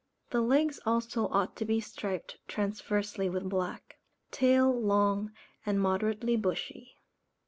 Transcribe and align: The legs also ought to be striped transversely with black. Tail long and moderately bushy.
The 0.31 0.41
legs 0.41 0.79
also 0.83 1.27
ought 1.27 1.55
to 1.57 1.63
be 1.63 1.79
striped 1.79 2.39
transversely 2.47 3.29
with 3.29 3.47
black. 3.47 3.99
Tail 4.31 4.71
long 4.73 5.31
and 5.63 5.79
moderately 5.79 6.35
bushy. 6.35 6.95